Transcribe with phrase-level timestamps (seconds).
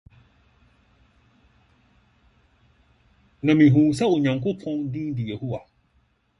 [3.43, 5.59] na mihuu sɛ Onyankopɔn din de Yehowa.